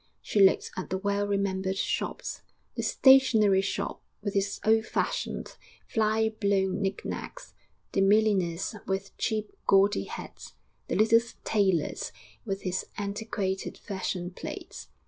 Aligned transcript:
She 0.19 0.39
looked 0.41 0.71
at 0.75 0.89
the 0.89 0.97
well 0.97 1.27
remembered 1.27 1.77
shops, 1.77 2.41
the 2.73 2.81
stationery 2.81 3.61
shop 3.61 4.01
with 4.23 4.35
its 4.35 4.59
old 4.65 4.87
fashioned, 4.87 5.55
fly 5.85 6.29
blown 6.41 6.81
knick 6.81 7.05
knacks, 7.05 7.53
the 7.91 8.01
milliner's 8.01 8.75
with 8.87 9.15
cheap, 9.19 9.51
gaudy 9.67 10.05
hats, 10.05 10.53
the 10.87 10.95
little 10.95 11.19
tailor's 11.43 12.11
with 12.45 12.63
his 12.63 12.87
antiquated 12.97 13.77
fashion 13.77 14.31
plates. 14.31 14.87